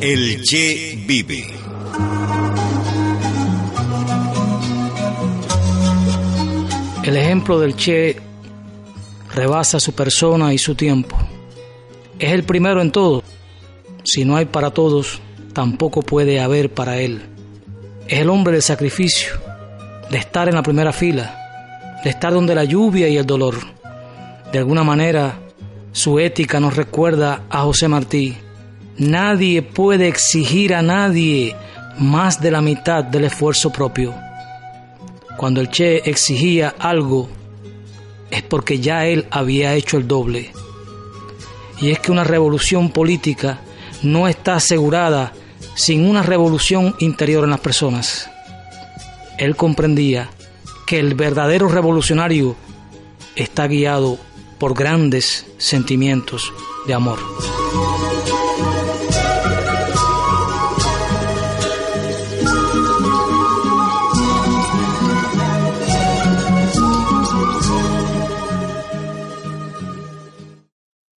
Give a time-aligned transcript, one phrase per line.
[0.00, 1.46] El Che vive.
[7.04, 8.16] El ejemplo del Che
[9.34, 11.16] rebasa su persona y su tiempo.
[12.18, 13.22] Es el primero en todo.
[14.04, 15.20] Si no hay para todos,
[15.52, 17.22] tampoco puede haber para él.
[18.08, 19.32] Es el hombre del sacrificio,
[20.10, 23.54] de estar en la primera fila, de estar donde la lluvia y el dolor.
[24.52, 25.38] De alguna manera,
[25.92, 28.36] su ética nos recuerda a José Martí.
[28.96, 31.54] Nadie puede exigir a nadie
[31.98, 34.14] más de la mitad del esfuerzo propio.
[35.36, 37.28] Cuando el Che exigía algo,
[38.30, 40.52] es porque ya él había hecho el doble.
[41.80, 43.60] Y es que una revolución política
[44.02, 45.32] no está asegurada
[45.74, 48.30] sin una revolución interior en las personas.
[49.38, 50.30] Él comprendía
[50.86, 52.56] que el verdadero revolucionario
[53.36, 54.18] está guiado
[54.62, 56.52] por grandes sentimientos
[56.86, 57.18] de amor.